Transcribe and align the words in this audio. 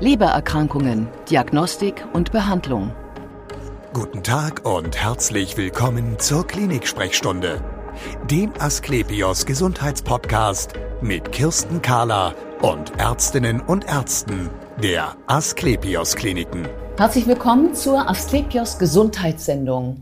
Lebererkrankungen, 0.00 1.08
Diagnostik 1.28 2.06
und 2.14 2.32
Behandlung. 2.32 2.94
Guten 3.92 4.22
Tag 4.22 4.64
und 4.64 4.96
herzlich 4.96 5.58
willkommen 5.58 6.18
zur 6.18 6.46
Klinik-Sprechstunde, 6.46 7.62
dem 8.30 8.50
Asklepios 8.58 9.44
Gesundheitspodcast 9.44 10.72
mit 11.02 11.32
Kirsten 11.32 11.82
Kahler 11.82 12.34
und 12.62 12.98
Ärztinnen 12.98 13.60
und 13.60 13.84
Ärzten 13.84 14.48
der 14.82 15.16
Asklepios 15.26 16.16
Kliniken. 16.16 16.66
Herzlich 16.96 17.26
willkommen 17.26 17.74
zur 17.74 18.08
Asklepios 18.08 18.78
Gesundheitssendung. 18.78 20.00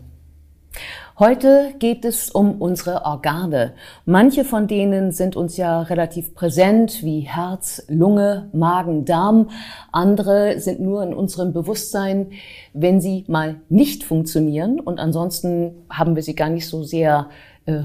Heute 1.20 1.74
geht 1.80 2.04
es 2.04 2.30
um 2.30 2.62
unsere 2.62 3.04
Organe. 3.04 3.72
Manche 4.04 4.44
von 4.44 4.68
denen 4.68 5.10
sind 5.10 5.34
uns 5.34 5.56
ja 5.56 5.82
relativ 5.82 6.32
präsent, 6.32 7.02
wie 7.02 7.22
Herz, 7.22 7.82
Lunge, 7.88 8.48
Magen, 8.52 9.04
Darm. 9.04 9.50
Andere 9.90 10.60
sind 10.60 10.78
nur 10.78 11.02
in 11.02 11.12
unserem 11.12 11.52
Bewusstsein, 11.52 12.28
wenn 12.72 13.00
sie 13.00 13.24
mal 13.26 13.56
nicht 13.68 14.04
funktionieren. 14.04 14.78
Und 14.78 15.00
ansonsten 15.00 15.84
haben 15.90 16.14
wir 16.14 16.22
sie 16.22 16.36
gar 16.36 16.50
nicht 16.50 16.68
so 16.68 16.84
sehr 16.84 17.30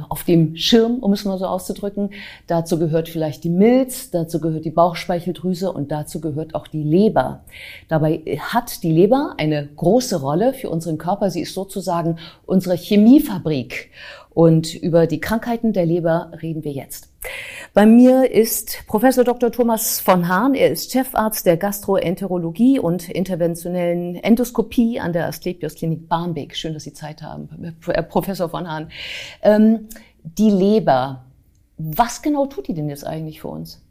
auf 0.09 0.23
dem 0.23 0.55
Schirm, 0.55 0.99
um 0.99 1.13
es 1.13 1.25
mal 1.25 1.37
so 1.37 1.45
auszudrücken. 1.45 2.11
Dazu 2.47 2.79
gehört 2.79 3.09
vielleicht 3.09 3.43
die 3.43 3.49
Milz, 3.49 4.11
dazu 4.11 4.39
gehört 4.39 4.65
die 4.65 4.71
Bauchspeicheldrüse 4.71 5.71
und 5.71 5.91
dazu 5.91 6.21
gehört 6.21 6.55
auch 6.55 6.67
die 6.67 6.83
Leber. 6.83 7.43
Dabei 7.89 8.21
hat 8.39 8.83
die 8.83 8.91
Leber 8.91 9.35
eine 9.37 9.67
große 9.75 10.21
Rolle 10.21 10.53
für 10.53 10.69
unseren 10.69 10.97
Körper. 10.97 11.29
Sie 11.29 11.41
ist 11.41 11.53
sozusagen 11.53 12.17
unsere 12.45 12.75
Chemiefabrik. 12.75 13.91
Und 14.33 14.73
über 14.73 15.05
die 15.05 15.19
Krankheiten 15.19 15.73
der 15.73 15.85
Leber 15.85 16.31
reden 16.41 16.63
wir 16.63 16.71
jetzt. 16.71 17.12
Bei 17.73 17.85
mir 17.85 18.29
ist 18.29 18.83
Professor 18.85 19.23
Dr. 19.23 19.51
Thomas 19.51 19.99
von 19.99 20.27
Hahn. 20.27 20.53
Er 20.53 20.69
ist 20.69 20.91
Chefarzt 20.91 21.45
der 21.45 21.57
Gastroenterologie 21.57 22.79
und 22.79 23.09
interventionellen 23.09 24.15
Endoskopie 24.15 24.99
an 24.99 25.11
der 25.11 25.27
Asklepios 25.27 25.75
Klinik 25.75 26.07
Barmbek. 26.07 26.55
Schön, 26.55 26.73
dass 26.73 26.83
Sie 26.83 26.93
Zeit 26.93 27.21
haben, 27.23 27.49
Professor 28.09 28.49
von 28.49 28.69
Hahn. 28.69 28.91
Ähm, 29.41 29.87
die 30.23 30.49
Leber. 30.49 31.25
Was 31.77 32.21
genau 32.21 32.45
tut 32.45 32.67
die 32.67 32.75
denn 32.75 32.89
jetzt 32.89 33.05
eigentlich 33.05 33.41
für 33.41 33.47
uns? 33.47 33.81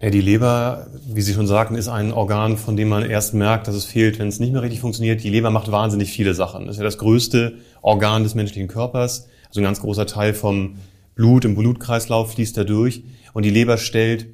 Ja, 0.00 0.08
die 0.08 0.22
Leber, 0.22 0.86
wie 1.06 1.20
Sie 1.20 1.34
schon 1.34 1.46
sagten, 1.46 1.74
ist 1.74 1.88
ein 1.88 2.12
Organ, 2.12 2.56
von 2.56 2.76
dem 2.76 2.88
man 2.88 3.04
erst 3.04 3.34
merkt, 3.34 3.68
dass 3.68 3.74
es 3.74 3.84
fehlt, 3.84 4.18
wenn 4.18 4.28
es 4.28 4.40
nicht 4.40 4.52
mehr 4.52 4.62
richtig 4.62 4.80
funktioniert. 4.80 5.22
Die 5.22 5.28
Leber 5.28 5.50
macht 5.50 5.70
wahnsinnig 5.70 6.10
viele 6.10 6.32
Sachen. 6.32 6.66
Das 6.66 6.76
ist 6.76 6.78
ja 6.78 6.84
das 6.84 6.96
größte 6.96 7.58
Organ 7.82 8.22
des 8.22 8.34
menschlichen 8.34 8.68
Körpers. 8.68 9.28
Also 9.48 9.60
ein 9.60 9.64
ganz 9.64 9.80
großer 9.80 10.06
Teil 10.06 10.32
vom 10.32 10.76
Blut 11.20 11.44
im 11.44 11.54
Blutkreislauf 11.54 12.32
fließt 12.32 12.56
da 12.56 12.64
durch. 12.64 13.02
Und 13.34 13.44
die 13.44 13.50
Leber 13.50 13.76
stellt 13.76 14.28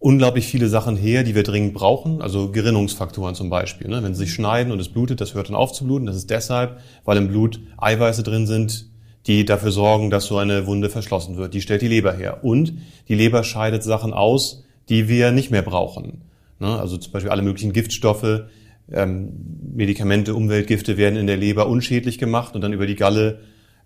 unglaublich 0.00 0.44
viele 0.44 0.68
Sachen 0.68 0.96
her, 0.96 1.22
die 1.22 1.36
wir 1.36 1.44
dringend 1.44 1.72
brauchen, 1.72 2.20
also 2.20 2.50
Gerinnungsfaktoren 2.50 3.36
zum 3.36 3.48
Beispiel. 3.48 3.86
Ne? 3.86 4.02
Wenn 4.02 4.12
sie 4.12 4.24
sich 4.24 4.34
schneiden 4.34 4.72
und 4.72 4.80
es 4.80 4.88
blutet, 4.88 5.20
das 5.20 5.34
hört 5.34 5.48
dann 5.48 5.54
auf 5.54 5.72
zu 5.72 5.84
bluten. 5.84 6.06
Das 6.06 6.16
ist 6.16 6.30
deshalb, 6.30 6.80
weil 7.04 7.16
im 7.16 7.28
Blut 7.28 7.60
Eiweiße 7.78 8.24
drin 8.24 8.48
sind, 8.48 8.90
die 9.28 9.44
dafür 9.44 9.70
sorgen, 9.70 10.10
dass 10.10 10.26
so 10.26 10.36
eine 10.36 10.66
Wunde 10.66 10.90
verschlossen 10.90 11.36
wird. 11.36 11.54
Die 11.54 11.60
stellt 11.60 11.80
die 11.80 11.88
Leber 11.88 12.12
her. 12.12 12.42
Und 12.42 12.72
die 13.08 13.14
Leber 13.14 13.44
scheidet 13.44 13.84
Sachen 13.84 14.12
aus, 14.12 14.64
die 14.88 15.08
wir 15.08 15.30
nicht 15.30 15.52
mehr 15.52 15.62
brauchen. 15.62 16.22
Ne? 16.58 16.76
Also 16.76 16.96
zum 16.96 17.12
Beispiel 17.12 17.30
alle 17.30 17.42
möglichen 17.42 17.72
Giftstoffe, 17.72 18.46
ähm, 18.90 19.30
Medikamente, 19.72 20.34
Umweltgifte 20.34 20.96
werden 20.96 21.16
in 21.16 21.28
der 21.28 21.36
Leber 21.36 21.68
unschädlich 21.68 22.18
gemacht 22.18 22.56
und 22.56 22.62
dann 22.62 22.72
über 22.72 22.88
die 22.88 22.96
Galle 22.96 23.38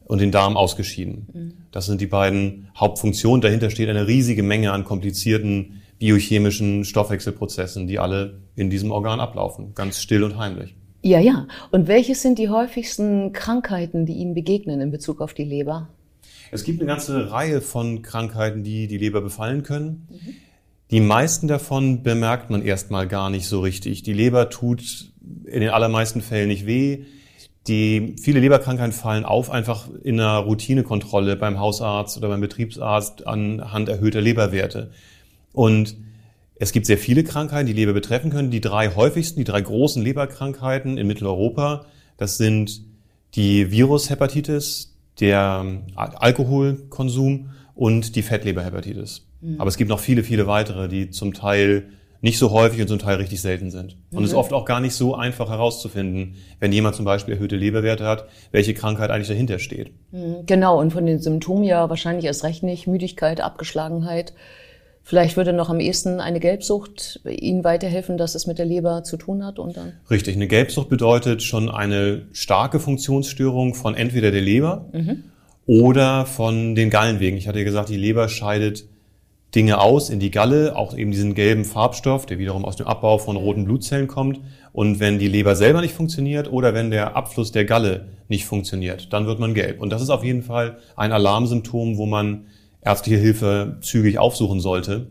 und 0.09 0.21
den 0.21 0.33
Darm 0.33 0.57
ausgeschieden. 0.57 1.29
Mhm. 1.33 1.53
Das 1.71 1.87
sind 1.87 2.01
die 2.01 2.07
beiden 2.07 2.69
Hauptfunktionen. 2.77 3.41
Dahinter 3.41 3.71
steht 3.71 3.89
eine 3.89 4.09
riesige 4.09 4.43
Menge 4.43 4.73
an 4.73 4.85
komplizierten 4.85 5.83
biochemischen 5.99 6.85
Stoffwechselprozessen, 6.85 7.87
die 7.87 7.99
alle 7.99 8.41
in 8.57 8.71
diesem 8.71 8.91
Organ 8.91 9.21
ablaufen, 9.21 9.75
ganz 9.75 10.01
still 10.01 10.25
und 10.25 10.39
heimlich. 10.39 10.75
Ja, 11.03 11.21
ja. 11.21 11.47
Und 11.71 11.87
welches 11.87 12.23
sind 12.23 12.39
die 12.39 12.49
häufigsten 12.49 13.33
Krankheiten, 13.33 14.07
die 14.07 14.15
Ihnen 14.15 14.35
begegnen 14.35 14.81
in 14.81 14.91
Bezug 14.91 15.21
auf 15.21 15.35
die 15.35 15.45
Leber? 15.45 15.89
Es 16.51 16.65
gibt 16.65 16.81
eine 16.81 16.89
ganze 16.89 17.31
Reihe 17.31 17.61
von 17.61 18.03
Krankheiten, 18.03 18.65
die 18.65 18.89
die 18.89 18.97
Leber 18.97 19.21
befallen 19.21 19.63
können. 19.63 20.09
Mhm. 20.11 20.35
Die 20.91 21.01
meisten 21.01 21.49
davon 21.49 22.03
bemerkt 22.03 22.49
man 22.49 22.63
erstmal 22.63 23.07
gar 23.07 23.29
nicht 23.29 23.47
so 23.47 23.61
richtig. 23.61 24.03
Die 24.03 24.15
Leber 24.15 24.49
tut 24.49 25.13
in 25.45 25.61
den 25.61 25.69
allermeisten 25.69 26.23
Fällen 26.23 26.49
nicht 26.49 26.67
weh. 26.67 27.05
Die 27.67 28.17
viele 28.21 28.41
Leberkrankheiten 28.41 28.93
fallen 28.93 29.25
auf 29.25 29.51
einfach 29.51 29.89
in 30.03 30.19
einer 30.19 30.39
Routinekontrolle 30.39 31.37
beim 31.37 31.59
Hausarzt 31.59 32.17
oder 32.17 32.29
beim 32.29 32.41
Betriebsarzt 32.41 33.27
anhand 33.27 33.89
erhöhter 33.89 34.21
Leberwerte. 34.21 34.91
Und 35.53 35.97
es 36.55 36.73
gibt 36.73 36.87
sehr 36.87 36.99
viele 36.99 37.25
Krankheiten, 37.25 37.67
die 37.67 37.73
Leber 37.73 37.93
betreffen 37.93 38.31
können. 38.31 38.51
Die 38.51 38.61
drei 38.61 38.95
häufigsten, 38.95 39.41
die 39.41 39.45
drei 39.45 39.61
großen 39.61 40.03
Leberkrankheiten 40.03 40.99
in 40.99 41.07
Mitteleuropa, 41.07 41.87
das 42.17 42.37
sind 42.37 42.83
die 43.35 43.71
Virushepatitis, 43.71 44.97
der 45.21 45.83
Alkoholkonsum 45.95 47.51
und 47.75 48.17
die 48.17 48.23
Fettleberhepatitis. 48.23 49.27
Mhm. 49.41 49.61
Aber 49.61 49.69
es 49.69 49.77
gibt 49.77 49.89
noch 49.89 50.01
viele, 50.01 50.25
viele 50.25 50.47
weitere, 50.47 50.89
die 50.89 51.11
zum 51.11 51.35
Teil 51.35 51.91
nicht 52.21 52.39
so 52.39 52.51
häufig 52.51 52.81
und 52.81 52.89
zum 52.89 52.99
Teil 52.99 53.17
richtig 53.17 53.41
selten 53.41 53.71
sind. 53.71 53.97
Und 54.11 54.25
es 54.25 54.31
ist 54.31 54.33
mhm. 54.35 54.41
oft 54.41 54.53
auch 54.53 54.65
gar 54.65 54.81
nicht 54.81 54.95
so 54.95 55.15
einfach 55.15 55.51
herauszufinden, 55.51 56.35
wenn 56.59 56.73
jemand 56.73 56.97
zum 56.97 57.05
Beispiel 57.05 57.35
erhöhte 57.35 57.57
Leberwerte 57.57 58.05
hat, 58.05 58.27
welche 58.51 58.75
Krankheit 58.75 59.11
eigentlich 59.11 59.29
dahinter 59.29 59.59
steht. 59.59 59.93
Mhm. 60.11 60.47
Genau, 60.47 60.81
und 60.81 60.93
von 60.93 61.07
den 61.07 61.21
Symptomen 61.21 61.65
ja 61.65 61.89
wahrscheinlich 61.89 62.25
erst 62.25 62.43
recht 62.45 62.63
nicht. 62.63 62.87
Müdigkeit, 62.87 63.41
Abgeschlagenheit. 63.41 64.33
Vielleicht 65.09 65.39
würde 65.39 65.55
noch 65.55 65.71
am 65.71 65.81
ehesten 65.81 66.21
eine 66.21 66.39
Gelbsucht 66.39 67.21
Ihnen 67.25 67.65
weiterhelfen, 67.65 68.19
dass 68.19 68.35
es 68.35 68.47
mit 68.47 68.59
der 68.59 68.67
Leber 68.67 69.05
zu 69.05 69.17
tun 69.17 69.43
hat 69.43 69.59
und 69.59 69.77
dann? 69.77 69.95
Richtig, 70.11 70.37
eine 70.37 70.49
Gelbsucht 70.49 70.91
bedeutet 70.91 71.43
schon 71.43 71.71
eine 71.71 72.27
starke 72.33 72.79
Funktionsstörung 72.79 73.75
von 73.75 73.95
entweder 73.95 74.33
der 74.33 74.43
Leber 74.43 74.91
mhm. 74.93 75.25
oder 75.67 76.27
von 76.27 76.75
den 76.75 76.91
Gallenwegen. 76.91 77.39
Ich 77.39 77.49
hatte 77.49 77.59
ja 77.59 77.65
gesagt, 77.65 77.89
die 77.89 77.97
Leber 77.97 78.29
scheidet 78.29 78.85
Dinge 79.55 79.81
aus 79.81 80.11
in 80.11 80.21
die 80.21 80.31
Galle, 80.31 80.77
auch 80.77 80.97
eben 80.97 81.11
diesen 81.11 81.35
gelben 81.35 81.65
Farbstoff, 81.65 82.27
der 82.27 82.39
wiederum 82.39 82.65
aus 82.65 82.77
dem 82.77 82.87
Abbau 82.87 83.19
von 83.19 83.37
roten 83.37 83.65
Blutzellen 83.65 84.07
kommt. 84.07 84.41
Und 84.73 85.01
wenn 85.01 85.19
die 85.19 85.29
Leber 85.29 85.57
selber 85.57 85.81
nicht 85.81 85.95
funktioniert 85.95 86.53
oder 86.53 86.75
wenn 86.75 86.91
der 86.91 87.17
Abfluss 87.17 87.51
der 87.51 87.65
Galle 87.65 88.09
nicht 88.29 88.45
funktioniert, 88.45 89.13
dann 89.13 89.27
wird 89.27 89.39
man 89.39 89.55
gelb. 89.55 89.81
Und 89.81 89.91
das 89.91 90.03
ist 90.03 90.11
auf 90.11 90.23
jeden 90.23 90.43
Fall 90.43 90.79
ein 90.97 91.13
Alarmsymptom, 91.13 91.97
wo 91.97 92.05
man 92.05 92.47
ärztliche 92.83 93.19
Hilfe 93.19 93.79
zügig 93.81 94.19
aufsuchen 94.19 94.61
sollte. 94.61 95.11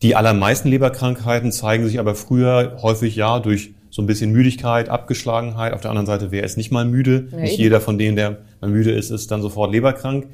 Die 0.00 0.16
allermeisten 0.16 0.68
Leberkrankheiten 0.68 1.52
zeigen 1.52 1.86
sich 1.86 2.00
aber 2.00 2.14
früher 2.14 2.78
häufig 2.82 3.14
ja 3.14 3.38
durch 3.38 3.74
so 3.90 4.00
ein 4.00 4.06
bisschen 4.06 4.32
Müdigkeit, 4.32 4.88
Abgeschlagenheit. 4.88 5.74
Auf 5.74 5.82
der 5.82 5.90
anderen 5.90 6.06
Seite, 6.06 6.30
wer 6.30 6.42
ist 6.42 6.56
nicht 6.56 6.72
mal 6.72 6.86
müde? 6.86 7.28
Ja, 7.30 7.38
nicht 7.38 7.58
jeder 7.58 7.80
von 7.80 7.98
denen, 7.98 8.16
der 8.16 8.38
mal 8.62 8.70
müde 8.70 8.90
ist, 8.90 9.10
ist 9.10 9.30
dann 9.30 9.42
sofort 9.42 9.70
leberkrank. 9.70 10.28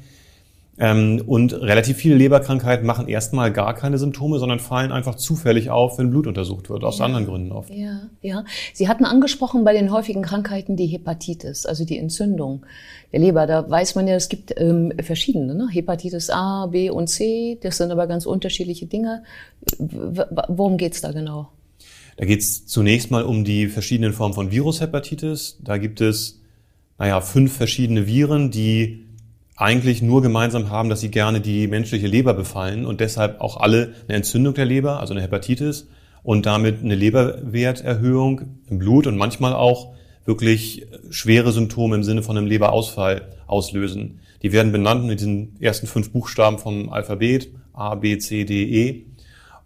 Ähm, 0.81 1.21
und 1.27 1.53
relativ 1.53 1.97
viele 1.97 2.15
Leberkrankheiten 2.15 2.87
machen 2.87 3.09
erstmal 3.09 3.51
gar 3.51 3.73
keine 3.73 3.97
Symptome, 3.97 4.39
sondern 4.39 4.59
fallen 4.59 4.93
einfach 4.93 5.15
zufällig 5.15 5.69
auf, 5.69 5.97
wenn 5.97 6.09
Blut 6.09 6.25
untersucht 6.25 6.69
wird, 6.69 6.85
aus 6.85 6.99
ja. 6.99 7.05
anderen 7.05 7.25
Gründen 7.25 7.51
oft. 7.51 7.69
Ja, 7.69 8.03
ja. 8.21 8.45
Sie 8.73 8.87
hatten 8.87 9.03
angesprochen 9.03 9.65
bei 9.65 9.73
den 9.73 9.91
häufigen 9.91 10.21
Krankheiten 10.21 10.77
die 10.77 10.85
Hepatitis, 10.85 11.65
also 11.65 11.83
die 11.83 11.97
Entzündung 11.97 12.65
der 13.11 13.19
Leber. 13.19 13.45
Da 13.45 13.69
weiß 13.69 13.95
man 13.95 14.07
ja, 14.07 14.15
es 14.15 14.29
gibt 14.29 14.53
ähm, 14.57 14.93
verschiedene, 15.01 15.53
ne? 15.53 15.67
Hepatitis 15.69 16.29
A, 16.29 16.67
B 16.67 16.89
und 16.89 17.07
C, 17.07 17.57
das 17.61 17.75
sind 17.75 17.91
aber 17.91 18.07
ganz 18.07 18.25
unterschiedliche 18.25 18.85
Dinge. 18.85 19.23
W 19.77 20.23
worum 20.47 20.77
geht's 20.77 21.01
da 21.01 21.11
genau? 21.11 21.49
Da 22.15 22.25
geht's 22.25 22.65
zunächst 22.67 23.11
mal 23.11 23.23
um 23.23 23.43
die 23.43 23.67
verschiedenen 23.67 24.13
Formen 24.13 24.33
von 24.33 24.51
Virushepatitis. 24.51 25.59
Da 25.61 25.77
gibt 25.77 25.99
es, 25.99 26.41
naja, 26.97 27.19
fünf 27.19 27.51
verschiedene 27.51 28.07
Viren, 28.07 28.49
die 28.49 29.08
eigentlich 29.59 30.01
nur 30.01 30.21
gemeinsam 30.21 30.69
haben, 30.69 30.89
dass 30.89 31.01
sie 31.01 31.11
gerne 31.11 31.41
die 31.41 31.67
menschliche 31.67 32.07
Leber 32.07 32.33
befallen 32.33 32.85
und 32.85 33.01
deshalb 33.01 33.41
auch 33.41 33.57
alle 33.57 33.93
eine 34.07 34.17
Entzündung 34.17 34.53
der 34.53 34.65
Leber, 34.65 35.01
also 35.01 35.13
eine 35.13 35.21
Hepatitis 35.21 35.89
und 36.23 36.45
damit 36.45 36.81
eine 36.81 36.95
Leberwerterhöhung 36.95 38.41
im 38.69 38.79
Blut 38.79 39.05
und 39.05 39.17
manchmal 39.17 39.53
auch 39.53 39.93
wirklich 40.23 40.87
schwere 41.09 41.51
Symptome 41.51 41.97
im 41.97 42.03
Sinne 42.03 42.23
von 42.23 42.37
einem 42.37 42.47
Leberausfall 42.47 43.33
auslösen. 43.47 44.21
Die 44.43 44.53
werden 44.53 44.71
benannt 44.71 45.05
mit 45.05 45.19
diesen 45.19 45.59
ersten 45.59 45.87
fünf 45.87 46.11
Buchstaben 46.11 46.57
vom 46.57 46.89
Alphabet 46.89 47.51
A, 47.73 47.95
B, 47.95 48.17
C, 48.17 48.45
D, 48.45 48.63
E 48.63 49.05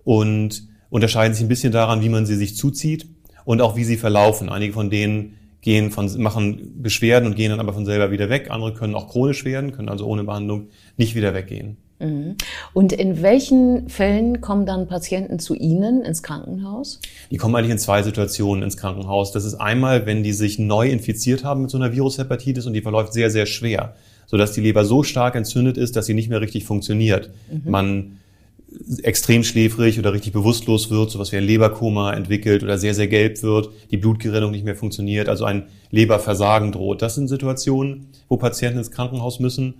und 0.04 0.68
unterscheiden 0.90 1.36
sich 1.36 1.46
ein 1.46 1.50
bisschen 1.50 1.72
daran, 1.72 2.02
wie 2.02 2.10
man 2.10 2.26
sie 2.26 2.36
sich 2.36 2.56
zuzieht 2.56 3.08
und 3.46 3.62
auch 3.62 3.76
wie 3.76 3.84
sie 3.84 3.98
verlaufen. 3.98 4.50
Einige 4.50 4.74
von 4.74 4.90
denen 4.90 5.36
gehen 5.64 5.90
von, 5.90 6.22
machen 6.22 6.74
Beschwerden 6.82 7.28
und 7.28 7.36
gehen 7.36 7.50
dann 7.50 7.60
aber 7.60 7.74
von 7.74 7.86
selber 7.86 8.12
wieder 8.12 8.30
weg. 8.30 8.52
Andere 8.52 8.74
können 8.74 8.94
auch 8.94 9.10
chronisch 9.10 9.46
werden, 9.46 9.72
können 9.72 9.90
also 9.90 10.06
ohne 10.06 10.24
Behandlung 10.24 10.68
nicht 10.98 11.16
wieder 11.16 11.34
weggehen. 11.34 11.78
Mhm. 12.00 12.36
Und 12.74 12.92
in 12.92 13.22
welchen 13.22 13.90
Fällen 13.90 14.42
kommen 14.42 14.66
dann 14.66 14.88
Patienten 14.88 15.40
zu 15.40 15.56
Ihnen 15.56 16.04
ins 16.04 16.22
Krankenhaus? 16.22 17.00
Die 17.32 17.38
kommen 17.38 17.56
eigentlich 17.56 17.72
in 17.72 17.80
zwei 17.80 18.04
Situationen 18.04 18.62
ins 18.62 18.78
Krankenhaus. 18.78 19.32
Das 19.32 19.46
ist 19.46 19.56
einmal, 19.56 20.06
wenn 20.06 20.22
die 20.22 20.34
sich 20.34 20.60
neu 20.60 20.90
infiziert 20.90 21.44
haben 21.46 21.62
mit 21.62 21.72
so 21.72 21.78
einer 21.78 21.94
Virushepatitis 21.94 22.66
und 22.66 22.74
die 22.74 22.82
verläuft 22.82 23.14
sehr, 23.14 23.32
sehr 23.32 23.46
schwer, 23.46 23.96
sodass 24.28 24.52
die 24.52 24.62
Leber 24.62 24.84
so 24.84 25.04
stark 25.04 25.36
entzündet 25.36 25.78
ist, 25.78 25.96
dass 25.96 26.06
sie 26.06 26.14
nicht 26.14 26.30
mehr 26.30 26.42
richtig 26.42 26.66
funktioniert. 26.66 27.32
Mhm. 27.50 27.72
Man 27.72 28.20
extrem 29.04 29.44
schläfrig 29.44 30.00
oder 30.00 30.14
richtig 30.14 30.34
bewusstlos 30.34 30.90
wird, 30.90 31.12
sowas 31.12 31.32
wie 31.32 31.38
ein 31.38 31.44
Leberkoma 31.44 32.14
entwickelt 32.14 32.64
oder 32.64 32.78
sehr, 32.78 32.94
sehr 32.94 33.08
gelb 33.08 33.42
wird, 33.44 33.70
die 33.92 33.98
Blutgerinnung 33.98 34.52
nicht 34.52 34.66
mehr 34.66 34.76
funktioniert, 34.76 35.30
also 35.30 35.46
ein 35.46 35.68
Leberversagen 35.92 36.72
droht. 36.72 37.02
Das 37.02 37.16
sind 37.16 37.28
Situationen, 37.28 38.08
wo 38.28 38.38
Patienten 38.38 38.80
ins 38.80 38.92
Krankenhaus 38.92 39.40
müssen. 39.40 39.76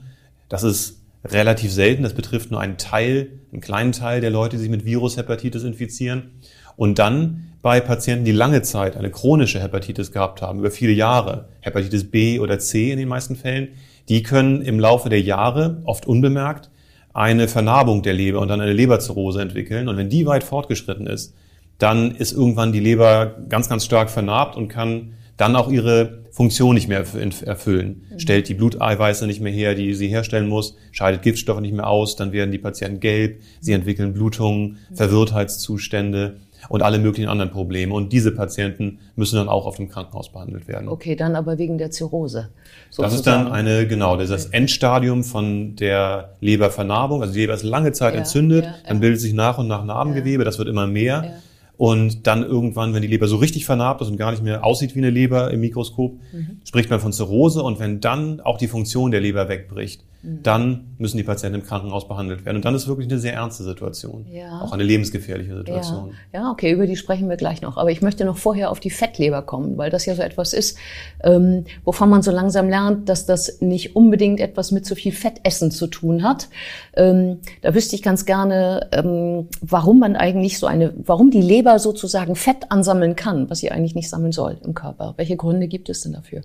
Das 0.50 0.64
ist 0.64 1.00
relativ 1.26 1.72
selten. 1.72 2.04
Das 2.04 2.14
betrifft 2.14 2.52
nur 2.52 2.60
einen 2.60 2.78
Teil, 2.78 3.40
einen 3.52 3.62
kleinen 3.62 3.92
Teil 3.92 4.22
der 4.22 4.30
Leute, 4.30 4.58
die 4.58 4.62
sich 4.62 4.72
mit 4.72 4.86
Virushepatitis 4.86 5.64
infizieren. 5.64 6.32
Und 6.76 7.00
dann 7.00 7.50
bei 7.62 7.80
Patienten, 7.80 8.26
die 8.26 8.32
lange 8.32 8.62
Zeit 8.62 8.98
eine 8.98 9.10
chronische 9.10 9.62
Hepatitis 9.62 10.12
gehabt 10.12 10.42
haben, 10.42 10.60
über 10.60 10.72
viele 10.72 10.92
Jahre, 10.92 11.50
Hepatitis 11.62 12.10
B 12.10 12.40
oder 12.40 12.60
C 12.60 12.92
in 12.92 12.98
den 12.98 13.08
meisten 13.08 13.36
Fällen, 13.36 13.70
die 14.10 14.22
können 14.22 14.62
im 14.62 14.80
Laufe 14.80 15.10
der 15.10 15.22
Jahre, 15.22 15.82
oft 15.86 16.06
unbemerkt, 16.06 16.70
eine 17.14 17.48
Vernarbung 17.48 18.02
der 18.02 18.14
Leber 18.14 18.40
und 18.40 18.48
dann 18.48 18.62
eine 18.62 18.74
Leberzirrhose 18.74 19.42
entwickeln. 19.42 19.88
Und 19.88 19.98
wenn 19.98 20.10
die 20.10 20.26
weit 20.26 20.44
fortgeschritten 20.44 21.08
ist, 21.08 21.34
dann 21.78 22.12
ist 22.12 22.32
irgendwann 22.32 22.72
die 22.72 22.80
Leber 22.80 23.36
ganz, 23.50 23.70
ganz 23.70 23.86
stark 23.86 24.10
vernarbt 24.10 24.56
und 24.56 24.68
kann 24.68 25.14
dann 25.38 25.56
auch 25.56 25.70
ihre 25.70 26.24
Funktion 26.32 26.74
nicht 26.74 26.88
mehr 26.88 27.06
erfüllen. 27.46 28.04
Mhm. 28.12 28.20
Stellt 28.20 28.50
die 28.50 28.54
Bluteiweiße 28.56 29.28
nicht 29.28 29.42
mehr 29.42 29.52
her, 29.52 29.76
die 29.76 29.94
sie 29.94 30.08
herstellen 30.08 30.48
muss, 30.48 30.76
scheidet 30.92 31.22
Giftstoffe 31.22 31.62
nicht 31.62 31.74
mehr 31.74 31.88
aus, 31.88 32.16
dann 32.16 32.32
werden 32.32 32.52
die 32.52 32.58
Patienten 32.58 33.00
gelb, 33.00 33.42
sie 33.60 33.74
entwickeln 33.74 34.14
Blutungen, 34.14 34.78
mhm. 34.90 34.96
Verwirrtheitszustände 34.96 36.38
und 36.70 36.82
alle 36.82 37.00
möglichen 37.00 37.30
anderen 37.30 37.52
Probleme. 37.52 37.94
Und 37.94 38.14
diese 38.14 38.32
Patienten 38.32 39.00
müssen 39.16 39.36
dann 39.36 39.50
auch 39.50 39.66
auf 39.66 39.78
dem 39.78 39.90
Krankenhaus 39.90 40.32
behandelt 40.32 40.68
werden. 40.68 40.88
Okay, 40.88 41.16
dann 41.16 41.36
aber 41.36 41.58
wegen 41.58 41.78
der 41.78 41.92
Zirrhose. 41.92 42.50
Sozusagen. 42.90 43.04
Das 43.04 43.14
ist 43.14 43.28
dann 43.28 43.52
eine, 43.52 43.88
genau, 43.88 44.16
das 44.18 44.30
ist 44.30 44.32
das 44.32 44.46
Endstadium 44.48 45.24
von 45.24 45.76
der 45.76 46.36
Lebervernarbung. 46.42 47.22
Also 47.22 47.34
die 47.34 47.42
Leber 47.42 47.54
ist 47.54 47.64
lange 47.64 47.92
Zeit 47.92 48.14
ja, 48.14 48.20
entzündet, 48.20 48.66
ja, 48.66 48.74
dann 48.88 49.00
bildet 49.00 49.20
sich 49.20 49.34
nach 49.34 49.58
und 49.58 49.68
nach 49.68 49.84
Narbengewebe, 49.84 50.44
das 50.44 50.58
wird 50.58 50.70
immer 50.70 50.88
mehr. 50.88 51.42
Und 51.76 52.28
dann 52.28 52.44
irgendwann, 52.44 52.94
wenn 52.94 53.02
die 53.02 53.08
Leber 53.08 53.28
so 53.28 53.38
richtig 53.38 53.66
vernarbt 53.66 54.02
ist 54.02 54.08
und 54.08 54.18
gar 54.18 54.32
nicht 54.32 54.44
mehr 54.44 54.64
aussieht 54.64 54.96
wie 54.96 55.00
eine 55.00 55.10
Leber 55.10 55.52
im 55.52 55.60
Mikroskop, 55.60 56.14
mhm. 56.32 56.62
spricht 56.64 56.90
man 56.90 57.00
von 57.00 57.12
Zirrhose. 57.12 57.64
Und 57.64 57.80
wenn 57.80 58.00
dann 58.00 58.40
auch 58.42 58.58
die 58.58 58.68
Funktion 58.68 59.12
der 59.12 59.22
Leber 59.22 59.50
wegbricht. 59.50 60.04
Dann 60.26 60.96
müssen 61.00 61.18
die 61.18 61.24
Patienten 61.24 61.60
im 61.60 61.66
Krankenhaus 61.66 62.08
behandelt 62.08 62.46
werden. 62.46 62.56
Und 62.56 62.66
dann 62.66 62.74
ist 62.76 62.88
wirklich 62.88 63.10
eine 63.10 63.20
sehr 63.20 63.34
ernste 63.34 63.64
Situation. 63.64 64.26
Ja. 64.32 64.62
Auch 64.62 64.72
eine 64.72 64.84
lebensgefährliche 64.84 65.58
Situation. 65.58 66.14
Ja. 66.32 66.40
ja, 66.44 66.52
okay, 66.52 66.72
über 66.72 66.88
die 66.88 66.96
sprechen 66.96 67.28
wir 67.28 67.36
gleich 67.36 67.62
noch. 67.62 67.76
Aber 67.76 67.92
ich 67.92 68.02
möchte 68.02 68.24
noch 68.24 68.38
vorher 68.38 68.72
auf 68.72 68.80
die 68.80 68.90
Fettleber 68.90 69.42
kommen, 69.42 69.78
weil 69.78 69.90
das 69.90 70.06
ja 70.06 70.16
so 70.16 70.22
etwas 70.22 70.54
ist, 70.54 70.78
ähm, 71.26 71.66
wovon 71.84 72.10
man 72.10 72.22
so 72.22 72.32
langsam 72.32 72.70
lernt, 72.70 73.10
dass 73.10 73.26
das 73.26 73.60
nicht 73.60 73.98
unbedingt 73.98 74.40
etwas 74.40 74.72
mit 74.72 74.86
so 74.86 74.96
viel 74.96 75.12
Fettessen 75.12 75.72
zu 75.72 75.88
tun 75.88 76.24
hat. 76.24 76.48
Ähm, 76.96 77.40
da 77.62 77.76
wüsste 77.76 77.98
ich 77.98 78.02
ganz 78.02 78.26
gerne, 78.26 78.88
ähm, 78.94 79.50
warum 79.60 80.00
man 80.00 80.16
eigentlich 80.16 80.58
so 80.58 80.68
eine, 80.68 80.94
warum 80.96 81.32
die 81.32 81.42
Leber 81.42 81.80
sozusagen 81.80 82.38
Fett 82.38 82.72
ansammeln 82.72 83.18
kann, 83.18 83.50
was 83.50 83.60
sie 83.60 83.72
eigentlich 83.72 83.96
nicht 83.96 84.10
sammeln 84.10 84.32
soll 84.32 84.56
im 84.64 84.74
Körper. 84.74 85.16
Welche 85.18 85.36
Gründe 85.36 85.68
gibt 85.68 85.90
es 85.90 86.00
denn 86.00 86.14
dafür? 86.14 86.44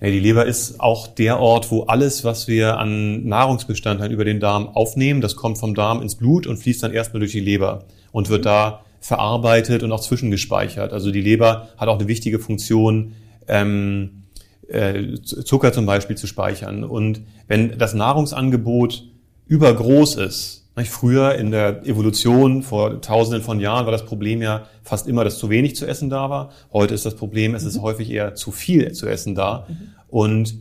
Die 0.00 0.18
Leber 0.18 0.46
ist 0.46 0.80
auch 0.80 1.06
der 1.06 1.38
Ort, 1.38 1.70
wo 1.70 1.84
alles, 1.84 2.24
was 2.24 2.48
wir 2.48 2.78
an 2.78 3.24
Nahrungsbestandteilen 3.24 4.12
über 4.12 4.24
den 4.24 4.40
Darm 4.40 4.66
aufnehmen, 4.68 5.20
das 5.20 5.36
kommt 5.36 5.58
vom 5.58 5.74
Darm 5.74 6.02
ins 6.02 6.16
Blut 6.16 6.46
und 6.46 6.56
fließt 6.56 6.82
dann 6.82 6.92
erstmal 6.92 7.20
durch 7.20 7.32
die 7.32 7.40
Leber 7.40 7.84
und 8.10 8.28
wird 8.28 8.44
da 8.44 8.84
verarbeitet 9.00 9.82
und 9.82 9.92
auch 9.92 10.00
zwischengespeichert. 10.00 10.92
Also 10.92 11.10
die 11.10 11.20
Leber 11.20 11.68
hat 11.76 11.88
auch 11.88 11.98
eine 11.98 12.08
wichtige 12.08 12.38
Funktion, 12.38 13.12
ähm, 13.46 14.24
äh, 14.68 15.14
Zucker 15.22 15.72
zum 15.72 15.86
Beispiel 15.86 16.16
zu 16.16 16.26
speichern. 16.26 16.84
Und 16.84 17.20
wenn 17.46 17.78
das 17.78 17.94
Nahrungsangebot 17.94 19.04
übergroß 19.46 20.16
ist, 20.16 20.61
Früher 20.74 21.34
in 21.34 21.50
der 21.50 21.86
Evolution 21.86 22.62
vor 22.62 23.00
tausenden 23.02 23.42
von 23.42 23.60
Jahren 23.60 23.84
war 23.84 23.92
das 23.92 24.06
Problem 24.06 24.40
ja 24.40 24.66
fast 24.82 25.06
immer, 25.06 25.22
dass 25.22 25.38
zu 25.38 25.50
wenig 25.50 25.76
zu 25.76 25.86
essen 25.86 26.08
da 26.08 26.30
war. 26.30 26.50
Heute 26.72 26.94
ist 26.94 27.04
das 27.04 27.14
Problem, 27.14 27.54
es 27.54 27.64
ist 27.64 27.76
mhm. 27.76 27.82
häufig 27.82 28.10
eher 28.10 28.34
zu 28.34 28.52
viel 28.52 28.92
zu 28.92 29.06
essen 29.06 29.34
da. 29.34 29.66
Mhm. 29.68 29.76
Und 30.08 30.54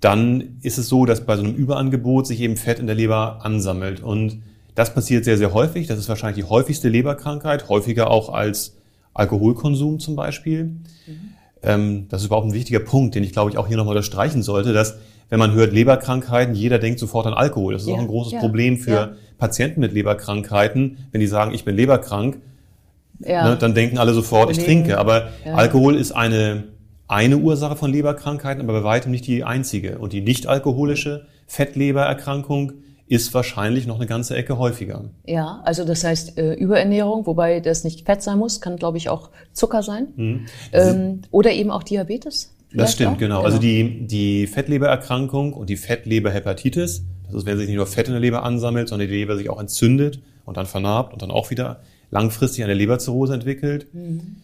dann 0.00 0.58
ist 0.62 0.76
es 0.76 0.88
so, 0.88 1.06
dass 1.06 1.24
bei 1.24 1.36
so 1.36 1.44
einem 1.44 1.54
Überangebot 1.54 2.26
sich 2.26 2.40
eben 2.40 2.56
Fett 2.56 2.80
in 2.80 2.86
der 2.86 2.96
Leber 2.96 3.44
ansammelt. 3.44 4.02
Und 4.02 4.42
das 4.74 4.92
passiert 4.92 5.24
sehr, 5.24 5.38
sehr 5.38 5.54
häufig. 5.54 5.86
Das 5.86 5.98
ist 5.98 6.08
wahrscheinlich 6.08 6.44
die 6.44 6.50
häufigste 6.50 6.88
Leberkrankheit, 6.88 7.68
häufiger 7.68 8.10
auch 8.10 8.30
als 8.30 8.76
Alkoholkonsum 9.14 10.00
zum 10.00 10.16
Beispiel. 10.16 10.64
Mhm. 10.64 11.34
Ähm, 11.62 12.06
das 12.08 12.22
ist 12.22 12.26
überhaupt 12.26 12.48
ein 12.48 12.52
wichtiger 12.52 12.80
Punkt, 12.80 13.14
den 13.14 13.22
ich 13.22 13.32
glaube 13.32 13.50
ich 13.50 13.56
auch 13.56 13.68
hier 13.68 13.76
nochmal 13.76 13.96
unterstreichen 13.96 14.42
sollte, 14.42 14.72
dass 14.72 14.98
wenn 15.30 15.38
man 15.38 15.52
hört 15.52 15.72
Leberkrankheiten, 15.72 16.54
jeder 16.54 16.78
denkt 16.78 17.00
sofort 17.00 17.26
an 17.26 17.34
Alkohol. 17.34 17.72
Das 17.72 17.82
ist 17.82 17.88
ja, 17.88 17.94
auch 17.94 18.00
ein 18.00 18.06
großes 18.06 18.34
ja, 18.34 18.40
Problem 18.40 18.76
für 18.76 18.90
ja. 18.90 19.12
Patienten 19.38 19.80
mit 19.80 19.92
Leberkrankheiten. 19.92 20.98
Wenn 21.12 21.20
die 21.20 21.26
sagen, 21.26 21.54
ich 21.54 21.64
bin 21.64 21.76
leberkrank, 21.76 22.38
ne, 23.18 23.56
dann 23.58 23.74
denken 23.74 23.98
alle 23.98 24.12
sofort, 24.12 24.50
ich 24.50 24.58
trinke. 24.58 24.98
Aber 24.98 25.28
Alkohol 25.44 25.96
ist 25.96 26.12
eine, 26.12 26.64
eine 27.08 27.38
Ursache 27.38 27.76
von 27.76 27.90
Leberkrankheiten, 27.90 28.62
aber 28.62 28.80
bei 28.80 28.84
weitem 28.84 29.10
nicht 29.10 29.26
die 29.26 29.44
einzige. 29.44 29.98
Und 29.98 30.12
die 30.12 30.20
nicht 30.20 30.46
alkoholische 30.46 31.26
Fettlebererkrankung 31.46 32.72
ist 33.06 33.34
wahrscheinlich 33.34 33.86
noch 33.86 33.96
eine 33.96 34.06
ganze 34.06 34.34
Ecke 34.34 34.58
häufiger. 34.58 35.04
Ja, 35.26 35.60
also 35.64 35.84
das 35.84 36.04
heißt 36.04 36.38
äh, 36.38 36.54
Überernährung, 36.54 37.26
wobei 37.26 37.60
das 37.60 37.84
nicht 37.84 38.06
Fett 38.06 38.22
sein 38.22 38.38
muss, 38.38 38.60
kann 38.60 38.76
glaube 38.76 38.96
ich 38.96 39.10
auch 39.10 39.30
Zucker 39.52 39.82
sein. 39.82 40.08
Mhm. 40.16 40.46
Ähm, 40.72 41.22
oder 41.30 41.52
eben 41.52 41.70
auch 41.70 41.82
Diabetes. 41.82 42.54
Das 42.72 42.92
stimmt, 42.92 43.18
genau. 43.18 43.36
genau. 43.36 43.46
Also 43.46 43.58
die, 43.58 44.06
die 44.06 44.46
Fettlebererkrankung 44.46 45.52
und 45.52 45.70
die 45.70 45.76
Fettleberhepatitis, 45.76 47.04
das 47.26 47.34
ist, 47.34 47.46
wenn 47.46 47.58
sich 47.58 47.66
nicht 47.66 47.76
nur 47.76 47.86
Fett 47.86 48.06
in 48.06 48.12
der 48.12 48.20
Leber 48.20 48.42
ansammelt, 48.42 48.88
sondern 48.88 49.08
die 49.08 49.14
Leber 49.14 49.36
sich 49.36 49.50
auch 49.50 49.60
entzündet 49.60 50.20
und 50.44 50.56
dann 50.56 50.66
vernarbt 50.66 51.12
und 51.12 51.22
dann 51.22 51.30
auch 51.30 51.50
wieder 51.50 51.80
langfristig 52.10 52.64
eine 52.64 52.74
Leberzirrhose 52.74 53.34
entwickelt. 53.34 53.92
Mhm. 53.92 54.36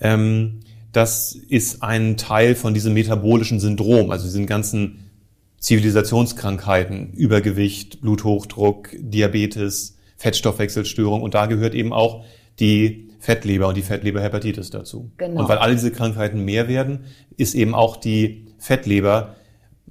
Ähm, 0.00 0.60
das 0.92 1.34
ist 1.34 1.82
ein 1.82 2.16
Teil 2.16 2.54
von 2.54 2.74
diesem 2.74 2.94
metabolischen 2.94 3.60
Syndrom, 3.60 4.10
also 4.10 4.24
diesen 4.24 4.46
ganzen 4.46 5.10
Zivilisationskrankheiten, 5.58 7.12
Übergewicht, 7.12 8.00
Bluthochdruck, 8.00 8.90
Diabetes, 8.98 9.96
Fettstoffwechselstörung 10.16 11.22
und 11.22 11.34
da 11.34 11.46
gehört 11.46 11.74
eben 11.74 11.92
auch 11.92 12.24
die 12.58 13.08
Fettleber 13.20 13.68
und 13.68 13.76
die 13.76 13.82
Fettleberhepatitis 13.82 14.70
dazu. 14.70 15.10
Genau. 15.16 15.40
Und 15.40 15.48
weil 15.48 15.58
alle 15.58 15.74
diese 15.74 15.90
Krankheiten 15.90 16.44
mehr 16.44 16.68
werden, 16.68 17.00
ist 17.36 17.54
eben 17.54 17.74
auch 17.74 17.96
die 17.96 18.46
Fettleber 18.58 19.34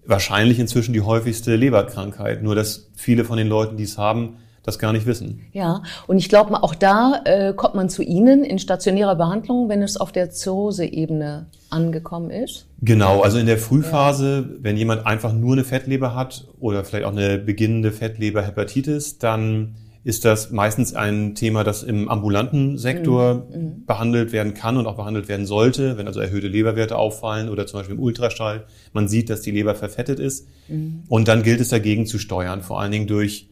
wahrscheinlich 0.08 0.58
inzwischen 0.60 0.94
die 0.94 1.02
häufigste 1.02 1.56
Leberkrankheit. 1.56 2.42
Nur 2.42 2.56
dass 2.56 2.90
viele 2.96 3.26
von 3.26 3.38
den 3.38 3.48
Leuten, 3.48 3.78
die 3.78 3.84
es 3.84 3.98
haben, 3.98 4.38
das 4.64 4.80
gar 4.80 4.92
nicht 4.92 5.06
wissen. 5.06 5.46
Ja, 5.54 5.82
und 6.08 6.18
ich 6.18 6.28
glaube, 6.28 6.62
auch 6.62 6.76
da 6.76 7.22
äh, 7.24 7.54
kommt 7.54 7.76
man 7.76 7.88
zu 7.90 8.04
Ihnen 8.04 8.44
in 8.44 8.60
stationärer 8.60 9.16
Behandlung, 9.16 9.70
wenn 9.70 9.82
es 9.82 9.96
auf 9.96 10.12
der 10.12 10.30
Zirrhose-Ebene 10.30 11.46
angekommen 11.70 12.32
ist? 12.32 12.68
Genau, 12.82 13.22
also 13.22 13.38
in 13.38 13.46
der 13.46 13.58
Frühphase, 13.58 14.46
ja. 14.50 14.56
wenn 14.64 14.76
jemand 14.76 15.06
einfach 15.06 15.32
nur 15.32 15.54
eine 15.54 15.64
Fettleber 15.64 16.16
hat 16.16 16.48
oder 16.60 16.84
vielleicht 16.84 17.06
auch 17.06 17.12
eine 17.12 17.38
beginnende 17.38 17.94
Fettleberhepatitis, 17.94 19.20
dann 19.20 19.76
ist 20.08 20.24
das 20.24 20.52
meistens 20.52 20.94
ein 20.94 21.36
Thema, 21.36 21.66
das 21.66 21.84
im 21.84 22.08
ambulanten 22.08 22.78
Sektor 22.78 23.46
mhm. 23.52 23.62
mhm. 23.62 23.86
behandelt 23.86 24.32
werden 24.32 24.54
kann 24.54 24.78
und 24.78 24.88
auch 24.88 24.96
behandelt 24.96 25.28
werden 25.28 25.46
sollte, 25.46 25.98
wenn 25.98 26.08
also 26.08 26.22
erhöhte 26.22 26.48
Leberwerte 26.48 26.98
auffallen 26.98 27.50
oder 27.50 27.68
zum 27.68 27.82
Beispiel 27.82 27.98
im 27.98 28.02
Ultraschall 28.02 28.68
man 28.94 29.10
sieht, 29.10 29.30
dass 29.30 29.42
die 29.42 29.52
Leber 29.52 29.76
verfettet 29.76 30.22
ist. 30.22 30.48
Mhm. 30.70 31.04
Und 31.10 31.28
dann 31.28 31.44
gilt 31.44 31.60
es 31.60 31.68
dagegen 31.68 32.06
zu 32.06 32.20
steuern, 32.20 32.62
vor 32.62 32.80
allen 32.80 32.94
Dingen 32.94 33.08
durch 33.08 33.50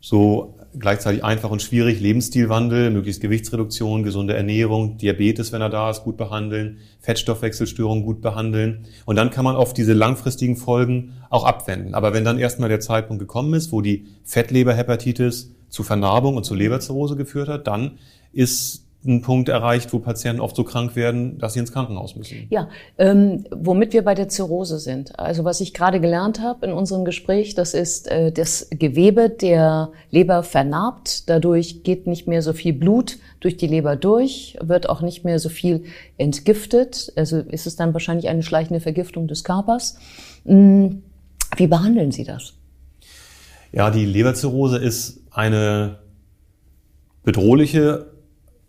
so 0.00 0.58
gleichzeitig 0.76 1.22
einfach 1.22 1.50
und 1.50 1.62
schwierig 1.62 2.00
Lebensstilwandel, 2.00 2.90
möglichst 2.90 3.20
Gewichtsreduktion, 3.20 4.02
gesunde 4.02 4.34
Ernährung, 4.34 4.98
Diabetes, 4.98 5.52
wenn 5.52 5.60
er 5.62 5.70
da 5.70 5.88
ist, 5.88 6.02
gut 6.02 6.16
behandeln, 6.16 6.78
Fettstoffwechselstörungen 6.98 8.04
gut 8.04 8.22
behandeln. 8.22 8.86
Und 9.04 9.14
dann 9.14 9.30
kann 9.30 9.44
man 9.44 9.54
oft 9.54 9.76
diese 9.76 9.92
langfristigen 9.92 10.56
Folgen 10.56 11.12
auch 11.30 11.44
abwenden. 11.44 11.94
Aber 11.94 12.12
wenn 12.12 12.24
dann 12.24 12.40
erstmal 12.40 12.68
der 12.68 12.80
Zeitpunkt 12.80 13.20
gekommen 13.20 13.54
ist, 13.54 13.70
wo 13.70 13.82
die 13.82 14.06
Fettleberhepatitis 14.24 15.55
zu 15.68 15.82
Vernarbung 15.82 16.36
und 16.36 16.44
zu 16.44 16.54
Leberzirrhose 16.54 17.16
geführt 17.16 17.48
hat, 17.48 17.66
dann 17.66 17.98
ist 18.32 18.86
ein 19.06 19.22
Punkt 19.22 19.48
erreicht, 19.48 19.92
wo 19.92 19.98
Patienten 19.98 20.40
oft 20.40 20.56
so 20.56 20.64
krank 20.64 20.96
werden, 20.96 21.38
dass 21.38 21.52
sie 21.52 21.60
ins 21.60 21.72
Krankenhaus 21.72 22.16
müssen. 22.16 22.46
Ja, 22.50 22.68
ähm, 22.98 23.44
womit 23.50 23.92
wir 23.92 24.02
bei 24.02 24.14
der 24.14 24.28
Zirrhose 24.28 24.78
sind. 24.78 25.18
Also 25.18 25.44
was 25.44 25.60
ich 25.60 25.72
gerade 25.74 26.00
gelernt 26.00 26.40
habe 26.40 26.66
in 26.66 26.72
unserem 26.72 27.04
Gespräch, 27.04 27.54
das 27.54 27.74
ist 27.74 28.08
äh, 28.10 28.32
das 28.32 28.68
Gewebe 28.70 29.30
der 29.30 29.90
Leber 30.10 30.42
vernarbt. 30.42 31.28
Dadurch 31.28 31.82
geht 31.82 32.06
nicht 32.06 32.26
mehr 32.26 32.42
so 32.42 32.52
viel 32.52 32.72
Blut 32.72 33.18
durch 33.40 33.56
die 33.56 33.68
Leber 33.68 33.96
durch, 33.96 34.56
wird 34.60 34.88
auch 34.88 35.02
nicht 35.02 35.24
mehr 35.24 35.38
so 35.38 35.48
viel 35.48 35.84
entgiftet. 36.18 37.12
Also 37.16 37.38
ist 37.38 37.66
es 37.66 37.76
dann 37.76 37.92
wahrscheinlich 37.92 38.28
eine 38.28 38.42
schleichende 38.42 38.80
Vergiftung 38.80 39.28
des 39.28 39.44
Körpers. 39.44 39.98
Hm, 40.44 41.02
wie 41.56 41.66
behandeln 41.66 42.10
Sie 42.10 42.24
das? 42.24 42.54
Ja, 43.72 43.90
die 43.90 44.04
Leberzirrhose 44.04 44.78
ist 44.78 45.22
eine 45.30 45.98
bedrohliche, 47.22 48.12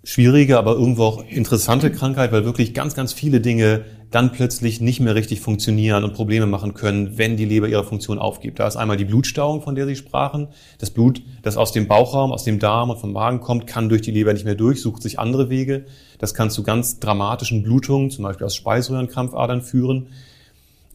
schwierige, 0.04 0.58
aber 0.58 0.74
irgendwo 0.74 1.04
auch 1.04 1.24
interessante 1.27 1.92
Krankheit, 1.92 2.32
weil 2.32 2.46
wirklich 2.46 2.74
ganz, 2.74 2.96
ganz 2.96 3.13
viele 3.13 3.42
Dinge 3.42 3.86
dann 4.10 4.32
plötzlich 4.32 4.80
nicht 4.80 5.01
mehr 5.01 5.16
richtig 5.16 5.42
funktionieren 5.42 6.06
und 6.06 6.13
Probleme 6.13 6.46
machen 6.46 6.74
können, 6.74 7.18
wenn 7.18 7.36
die 7.36 7.44
Leber 7.44 7.68
ihre 7.68 7.84
Funktion 7.84 8.18
aufgibt. 8.18 8.60
Da 8.60 8.68
ist 8.68 8.77
einmal 8.77 8.96
die 8.96 9.06
Blutstauung, 9.06 9.62
von 9.62 9.75
der 9.75 9.86
Sie 9.86 9.98
sprachen. 9.98 10.48
Das 10.80 10.92
Blut, 10.92 11.22
das 11.42 11.58
aus 11.58 11.74
dem 11.74 11.88
Bauchraum, 11.88 12.32
aus 12.32 12.46
dem 12.46 12.58
Darm 12.58 12.89
und 12.89 13.00
vom 13.00 13.12
Magen 13.12 13.42
kommt, 13.42 13.68
kann 13.68 13.89
durch 13.89 14.01
die 14.01 14.12
Leber 14.12 14.32
nicht 14.32 14.46
mehr 14.46 14.56
durch, 14.56 14.82
sucht 14.82 15.01
sich 15.01 15.20
andere 15.20 15.50
Wege. 15.50 15.86
Das 16.20 16.34
kann 16.34 16.50
zu 16.50 16.63
ganz 16.63 17.00
dramatischen 17.00 17.63
Blutungen, 17.63 18.10
zum 18.10 18.24
Beispiel 18.24 18.46
aus 18.46 18.56
Speiseröhrenkrampfadern 18.56 19.62
führen. 19.62 20.08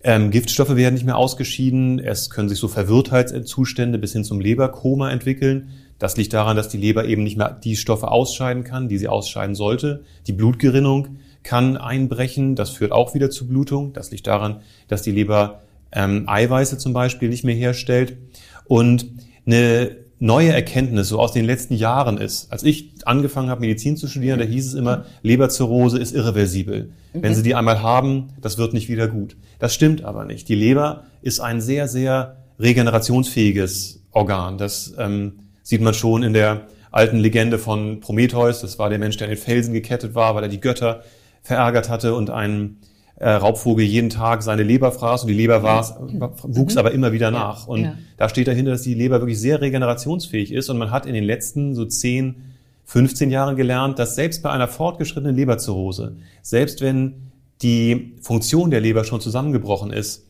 Ähm, 0.05 0.31
Giftstoffe 0.31 0.75
werden 0.75 0.95
nicht 0.95 1.07
mehr 1.07 1.17
ausgeschieden. 1.17 1.99
Es 1.99 2.31
können 2.31 2.49
sich 2.49 2.59
so 2.59 2.69
Verwirrtheitszustände 2.69 3.99
bis 3.99 4.13
hin 4.13 4.25
zum 4.25 4.41
Leberkoma 4.41 5.11
entwickeln. 5.11 5.71
Das 5.99 6.17
liegt 6.17 6.33
daran, 6.33 6.57
dass 6.57 6.69
die 6.69 6.79
Leber 6.79 7.05
eben 7.05 7.23
nicht 7.23 7.37
mehr 7.37 7.51
die 7.63 7.77
Stoffe 7.77 8.11
ausscheiden 8.11 8.65
kann, 8.65 8.89
die 8.89 8.99
sie 8.99 9.07
ausscheiden 9.07 9.55
sollte. 9.55 10.03
Die 10.27 10.33
Blutgerinnung 10.33 11.19
kann 11.45 11.77
einbrechen. 11.77 12.57
Das 12.57 12.71
führt 12.71 12.91
auch 12.91 13.15
wieder 13.15 13.31
zu 13.31 13.47
Blutung. 13.47 13.93
Das 13.93 14.11
liegt 14.11 14.27
daran, 14.27 14.63
dass 14.89 15.03
die 15.03 15.13
Leber 15.13 15.63
ähm, 15.93 16.25
Eiweiße 16.27 16.79
zum 16.79 16.93
Beispiel 16.93 17.29
nicht 17.29 17.45
mehr 17.45 17.55
herstellt. 17.55 18.17
Und 18.65 19.07
eine 19.47 19.97
neue 20.23 20.53
Erkenntnis 20.53 21.09
so 21.09 21.19
aus 21.19 21.33
den 21.33 21.45
letzten 21.45 21.75
Jahren 21.75 22.17
ist, 22.17 22.53
als 22.53 22.63
ich 22.63 22.93
angefangen 23.05 23.51
habe, 23.51 23.63
Medizin 23.63 23.97
zu 23.97 24.07
studieren, 24.07 24.39
da 24.39 24.45
hieß 24.45 24.69
es 24.69 24.75
immer, 24.75 25.05
Leberzirrhose 25.23 25.99
ist 25.99 26.15
irreversibel. 26.15 26.93
Mhm. 27.13 27.23
Wenn 27.23 27.35
Sie 27.35 27.43
die 27.43 27.57
einmal 27.57 27.83
haben, 27.83 28.29
das 28.41 28.57
wird 28.57 28.73
nicht 28.73 28.89
wieder 28.89 29.09
gut. 29.09 29.37
Das 29.59 29.75
stimmt 29.75 30.05
aber 30.05 30.25
nicht. 30.25 30.49
Die 30.49 30.55
Leber 30.55 31.03
ist 31.23 31.41
ein 31.41 31.61
sehr, 31.61 31.89
sehr 31.89 32.37
regenerationsfähiges 32.61 34.05
Organ. 34.13 34.59
Das 34.59 34.95
ähm, 34.97 35.41
sieht 35.65 35.81
man 35.81 35.93
schon 35.93 36.23
in 36.23 36.35
der 36.35 36.69
alten 36.93 37.19
Legende 37.19 37.59
von 37.59 37.99
Prometheus. 37.99 38.61
Das 38.61 38.79
war 38.79 38.91
der 38.91 39.01
Mensch, 39.01 39.17
der 39.17 39.27
an 39.27 39.35
den 39.35 39.43
Felsen 39.43 39.75
gekettet 39.75 40.15
war, 40.15 40.37
weil 40.37 40.45
er 40.45 40.49
die 40.49 40.61
Götter 40.61 41.03
verärgert 41.43 41.89
hatte 41.89 42.15
und 42.15 42.31
ein 42.31 42.77
äh, 43.23 43.35
Raubvogel 43.35 43.85
jeden 43.85 44.11
Tag 44.11 44.43
seine 44.43 44.65
Leber 44.65 44.91
fraß 44.91 45.23
und 45.23 45.29
die 45.29 45.35
Leber 45.35 45.63
war, 45.63 46.09
wuchs 46.43 46.75
mhm. 46.75 46.79
aber 46.79 46.91
immer 46.91 47.13
wieder 47.13 47.31
nach. 47.31 47.69
Und 47.69 47.85
ja. 47.85 47.97
da 48.17 48.29
steht 48.29 48.49
dahinter, 48.49 48.73
dass 48.73 48.83
die 48.83 48.95
Leber 48.95 49.21
wirklich 49.21 49.39
sehr 49.39 49.61
regenerationsfähig 49.61 50.53
ist 50.53 50.69
und 50.71 50.77
man 50.77 50.91
hat 50.91 51.07
in 51.07 51.15
den 51.15 51.23
letzten 51.23 51.77
so 51.77 51.85
10, 51.85 52.35
15 52.85 53.31
Jahren 53.31 53.55
gelernt, 53.55 54.01
dass 54.01 54.17
selbst 54.17 54.43
bei 54.43 54.51
einer 54.51 54.67
fortgeschrittenen 54.67 55.37
Leberzirrhose, 55.37 56.17
selbst 56.43 56.81
wenn 56.81 57.31
die 57.63 58.17
Funktion 58.21 58.73
der 58.73 58.81
Leber 58.81 59.05
schon 59.05 59.21
zusammengebrochen 59.21 59.93
ist, 59.93 60.27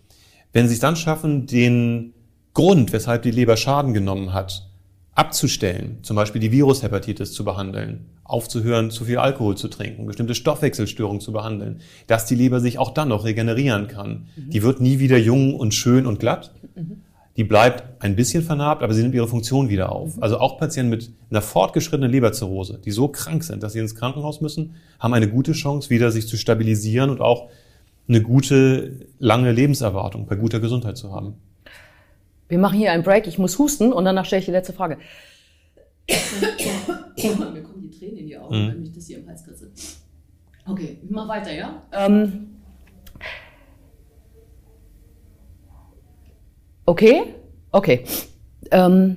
wenn 0.53 0.69
sie 0.69 0.75
es 0.75 0.81
dann 0.81 0.97
schaffen, 0.97 1.47
den 1.47 2.13
Grund, 2.53 2.93
weshalb 2.93 3.23
die 3.23 3.31
Leber 3.31 3.57
Schaden 3.57 3.95
genommen 3.95 4.35
hat, 4.35 4.69
abzustellen, 5.15 5.99
zum 6.03 6.17
Beispiel 6.17 6.41
die 6.41 6.53
Virushepatitis 6.53 7.33
zu 7.33 7.45
behandeln, 7.45 8.07
aufzuhören, 8.25 8.91
zu 8.91 9.05
viel 9.05 9.19
Alkohol 9.19 9.57
zu 9.57 9.69
trinken, 9.69 10.07
bestimmte 10.07 10.35
Stoffwechselstörungen 10.35 11.21
zu 11.21 11.33
behandeln, 11.33 11.81
dass 12.07 12.25
die 12.25 12.35
Leber 12.35 12.61
sich 12.61 12.79
auch 12.79 12.95
dann 12.95 13.09
noch 13.09 13.25
regenerieren 13.25 13.89
kann. 13.89 14.29
Mhm. 14.37 14.51
Die 14.51 14.63
wird 14.63 14.81
nie 14.81 14.99
wieder 15.01 15.19
jung 15.19 15.55
und 15.55 15.75
schön 15.75 16.07
und 16.07 16.19
glatt. 16.19 16.55
Mhm. 16.75 17.03
Die 17.37 17.45
bleibt 17.45 18.03
ein 18.03 18.17
bisschen 18.17 18.43
vernarbt, 18.43 18.83
aber 18.83 18.95
sie 18.95 19.03
nimmt 19.03 19.15
ihre 19.15 19.29
Funktion 19.29 19.69
wieder 19.69 19.93
auf. 19.93 20.17
Mhm. 20.17 20.23
Also 20.23 20.39
auch 20.39 20.59
Patienten 20.59 20.91
mit 20.91 21.11
einer 21.31 21.43
fortgeschrittenen 21.43 22.11
Leberzirrhose, 22.11 22.81
die 22.83 22.91
so 22.91 23.09
krank 23.09 23.45
sind, 23.45 23.63
dass 23.63 23.75
sie 23.75 23.81
ins 23.81 23.95
Krankenhaus 23.95 24.41
müssen, 24.41 24.77
haben 24.99 25.13
eine 25.13 25.29
gute 25.29 25.53
Chance, 25.53 25.91
wieder 25.91 26.11
sich 26.11 26.27
zu 26.27 26.39
stabilisieren 26.39 27.11
und 27.11 27.21
auch 27.21 27.51
eine 28.09 28.23
gute, 28.23 29.09
lange 29.19 29.53
Lebenserwartung 29.53 30.27
bei 30.27 30.37
guter 30.37 30.61
Gesundheit 30.61 30.97
zu 30.97 31.13
haben. 31.13 31.35
Wir 32.53 32.59
machen 32.59 32.79
hier 32.79 32.93
einen 32.93 33.03
Break, 33.03 33.27
ich 33.27 33.39
muss 33.39 33.59
husten 33.59 33.95
und 33.95 34.05
danach 34.05 34.27
stelle 34.27 34.41
ich 34.41 34.45
die 34.45 34.53
letzte 34.53 34.75
Frage. 34.75 34.99
Mir 37.17 37.63
kommen 37.63 37.81
die 37.81 37.91
Tränen 37.99 38.19
in 38.19 38.27
die 38.27 38.37
Augen, 38.37 38.55
mhm. 38.55 38.73
wenn 38.75 38.83
ich 38.83 38.93
das 38.93 39.07
hier 39.07 39.21
im 39.21 39.27
Hals 39.27 39.43
kritze. 39.43 39.71
Okay, 40.69 40.99
ich 41.03 41.11
mach 41.11 41.27
weiter, 41.29 41.51
ja? 41.51 41.83
Ähm, 41.93 42.61
okay, 46.85 47.23
okay. 47.71 48.05
Ähm, 48.71 49.17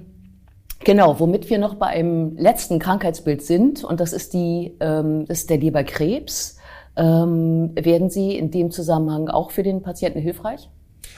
genau, 0.85 1.19
womit 1.19 1.49
wir 1.49 1.57
noch 1.57 1.75
bei 1.75 1.87
einem 1.87 2.37
letzten 2.37 2.79
Krankheitsbild 2.79 3.41
sind, 3.41 3.83
und 3.83 3.99
das 3.99 4.13
ist, 4.13 4.33
die, 4.33 4.77
ähm, 4.79 5.25
das 5.25 5.39
ist 5.39 5.49
der 5.49 5.57
Leberkrebs. 5.57 6.57
Ähm, 6.95 7.71
werden 7.75 8.09
Sie 8.09 8.37
in 8.37 8.49
dem 8.49 8.71
Zusammenhang 8.71 9.27
auch 9.27 9.51
für 9.51 9.63
den 9.63 9.81
Patienten 9.81 10.21
hilfreich? 10.21 10.69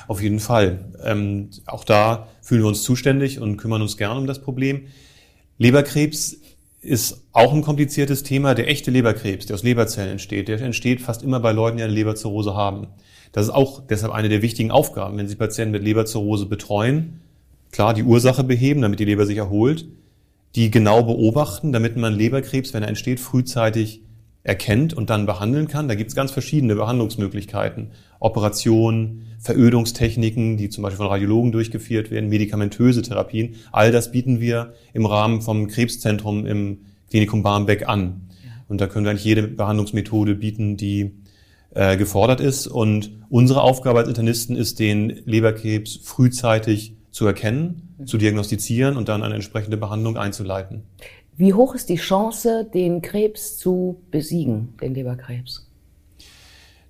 Auf 0.08 0.22
jeden 0.22 0.40
Fall. 0.40 0.80
Ähm, 1.04 1.50
auch 1.66 1.84
da 1.84 2.28
fühlen 2.42 2.62
wir 2.62 2.68
uns 2.68 2.84
zuständig 2.84 3.40
und 3.40 3.58
kümmern 3.58 3.82
uns 3.82 3.98
gern 3.98 4.18
um 4.18 4.28
das 4.28 4.42
Problem. 4.42 4.88
Leberkrebs 5.58 6.38
ist 6.82 7.24
auch 7.34 7.54
ein 7.54 7.62
kompliziertes 7.62 8.24
Thema. 8.24 8.54
Der 8.54 8.70
echte 8.70 8.92
Leberkrebs, 8.92 9.48
der 9.48 9.56
aus 9.56 9.64
Leberzellen 9.64 10.12
entsteht, 10.12 10.48
der 10.48 10.62
entsteht 10.62 11.02
fast 11.02 11.24
immer 11.24 11.40
bei 11.40 11.52
Leuten, 11.52 11.78
die 11.78 11.84
eine 11.84 11.94
Leberzirrhose 11.94 12.54
haben. 12.54 12.88
Das 13.32 13.46
ist 13.46 13.54
auch 13.54 13.82
deshalb 13.86 14.14
eine 14.14 14.30
der 14.30 14.42
wichtigen 14.42 14.72
Aufgaben, 14.72 15.18
wenn 15.18 15.28
Sie 15.28 15.36
Patienten 15.36 15.72
mit 15.72 15.84
Leberzirrhose 15.84 16.46
betreuen. 16.46 17.22
Klar, 17.72 17.94
die 17.94 18.04
Ursache 18.04 18.44
beheben, 18.44 18.82
damit 18.82 19.00
die 19.00 19.06
Leber 19.06 19.26
sich 19.26 19.38
erholt. 19.38 19.86
Die 20.56 20.72
genau 20.72 21.04
beobachten, 21.04 21.72
damit 21.74 21.98
man 21.98 22.16
Leberkrebs, 22.16 22.74
wenn 22.74 22.84
er 22.84 22.90
entsteht, 22.90 23.20
frühzeitig 23.20 24.02
erkennt 24.48 24.94
und 24.94 25.10
dann 25.10 25.26
behandeln 25.26 25.68
kann. 25.68 25.90
Da 25.90 25.96
gibt 25.96 26.10
es 26.10 26.16
ganz 26.16 26.32
verschiedene 26.32 26.76
Behandlungsmöglichkeiten. 26.76 27.92
Operationen, 28.20 29.26
Verödungstechniken, 29.40 30.56
die 30.56 30.70
zum 30.70 30.84
Beispiel 30.84 30.98
von 30.98 31.08
Radiologen 31.08 31.52
durchgeführt 31.52 32.12
werden, 32.12 32.30
medikamentöse 32.30 33.02
Therapien. 33.02 33.56
All 33.74 33.92
das 33.92 34.12
bieten 34.12 34.40
wir 34.40 34.74
im 34.94 35.06
Rahmen 35.06 35.42
vom 35.42 35.68
Krebszentrum 35.68 36.46
im 36.46 36.80
Klinikum 37.10 37.44
Barmbek 37.44 37.90
an. 37.90 38.30
Und 38.70 38.80
da 38.80 38.88
können 38.88 39.06
wir 39.06 39.12
eigentlich 39.12 39.26
jede 39.26 39.44
Behandlungsmethode 39.44 40.36
bieten, 40.36 40.78
die 40.78 41.12
äh, 41.76 41.98
gefordert 41.98 42.40
ist. 42.40 42.68
Und 42.68 43.12
unsere 43.30 43.62
Aufgabe 43.62 44.00
als 44.00 44.08
Internisten 44.08 44.56
ist, 44.56 44.80
den 44.80 45.10
Leberkrebs 45.26 46.00
frühzeitig 46.02 46.96
zu 47.12 47.26
erkennen, 47.26 47.96
zu 48.06 48.18
diagnostizieren 48.18 48.96
und 48.96 49.10
dann 49.10 49.24
eine 49.24 49.36
entsprechende 49.36 49.76
Behandlung 49.76 50.16
einzuleiten. 50.16 50.84
Wie 51.38 51.54
hoch 51.54 51.76
ist 51.76 51.90
die 51.90 51.96
Chance, 51.96 52.70
den 52.74 53.02
Krebs 53.02 53.58
zu 53.58 54.02
besiegen, 54.12 54.76
den 54.82 54.94
Leberkrebs? 54.94 55.72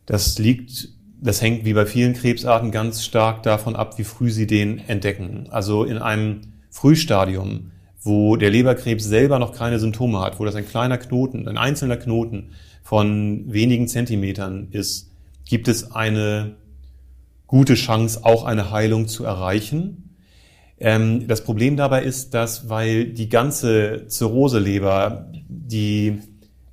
Das 0.05 0.39
liegt 0.39 0.89
das 1.19 1.41
hängt 1.41 1.65
wie 1.65 1.73
bei 1.73 1.85
vielen 1.85 2.13
Krebsarten 2.13 2.71
ganz 2.71 3.03
stark 3.03 3.43
davon 3.43 3.75
ab, 3.75 3.97
wie 3.97 4.03
früh 4.03 4.29
Sie 4.29 4.47
den 4.47 4.79
entdecken. 4.79 5.47
Also 5.49 5.83
in 5.83 5.97
einem 5.97 6.41
Frühstadium, 6.69 7.71
wo 8.01 8.35
der 8.35 8.51
Leberkrebs 8.51 9.03
selber 9.03 9.39
noch 9.39 9.53
keine 9.53 9.79
Symptome 9.79 10.19
hat, 10.19 10.39
wo 10.39 10.45
das 10.45 10.55
ein 10.55 10.67
kleiner 10.67 10.97
Knoten, 10.97 11.47
ein 11.47 11.57
einzelner 11.57 11.97
Knoten 11.97 12.51
von 12.83 13.51
wenigen 13.51 13.87
Zentimetern 13.87 14.67
ist, 14.71 15.11
gibt 15.45 15.67
es 15.67 15.91
eine 15.91 16.55
gute 17.47 17.73
Chance, 17.73 18.23
auch 18.23 18.43
eine 18.43 18.71
Heilung 18.71 19.07
zu 19.07 19.23
erreichen. 19.23 20.06
Ähm, 20.79 21.27
das 21.27 21.43
Problem 21.43 21.75
dabei 21.75 22.03
ist, 22.03 22.33
dass, 22.33 22.69
weil 22.69 23.05
die 23.05 23.29
ganze 23.29 24.05
Zirrhoseleber 24.07 25.27
die 25.47 26.19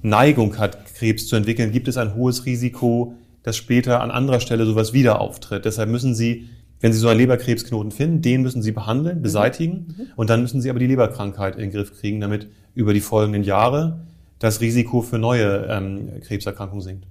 Neigung 0.03 0.59
hat, 0.59 0.95
Krebs 0.95 1.27
zu 1.27 1.37
entwickeln, 1.37 1.73
gibt 1.73 1.89
es 1.89 1.97
ein 1.97 2.15
hohes 2.15 2.45
Risiko, 2.45 3.15
dass 3.43 3.57
später 3.57 4.03
an 4.03 4.11
anderer 4.11 4.41
Stelle 4.41 4.67
sowas 4.67 4.93
wieder 4.93 5.21
auftritt. 5.21 5.65
Deshalb 5.65 5.89
müssen 5.89 6.15
Sie, 6.15 6.49
wenn 6.81 6.93
Sie 6.93 6.99
so 6.99 7.09
einen 7.09 7.21
Leberkrebsknoten 7.21 7.93
finden, 7.93 8.21
den 8.21 8.43
müssen 8.43 8.63
Sie 8.63 8.73
behandeln, 8.73 9.23
beseitigen 9.23 9.95
mhm. 9.97 10.07
und 10.17 10.29
dann 10.29 10.43
müssen 10.43 10.61
Sie 10.61 10.69
aber 10.69 10.79
die 10.79 10.87
Leberkrankheit 10.87 11.55
in 11.55 11.63
den 11.63 11.71
Griff 11.71 11.99
kriegen, 11.99 12.21
damit 12.21 12.49
über 12.75 12.93
die 12.93 13.01
folgenden 13.01 13.43
Jahre 13.43 14.01
das 14.39 14.61
Risiko 14.61 15.01
für 15.01 15.19
neue 15.19 15.67
ähm, 15.71 16.21
Krebserkrankungen 16.23 16.83
sinkt. 16.83 17.07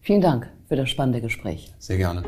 Vielen 0.00 0.20
Dank 0.20 0.48
für 0.68 0.76
das 0.76 0.88
spannende 0.90 1.20
Gespräch. 1.20 1.72
Sehr 1.78 1.96
gerne. 1.96 2.22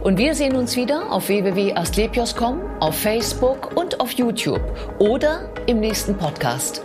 Und 0.00 0.18
wir 0.18 0.34
sehen 0.34 0.56
uns 0.56 0.76
wieder 0.76 1.12
auf 1.12 1.28
www.astlepios.com, 1.28 2.60
auf 2.80 2.94
Facebook 2.94 3.76
und 3.76 4.00
auf 4.00 4.12
YouTube 4.12 4.60
oder 4.98 5.48
im 5.66 5.80
nächsten 5.80 6.16
Podcast. 6.16 6.82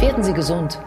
Werden 0.00 0.22
Sie 0.22 0.32
gesund. 0.32 0.78